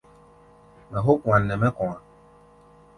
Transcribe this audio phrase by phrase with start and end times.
[0.91, 1.97] Mɛ hók wan nɛ mɛ́ kɔ̧á̧.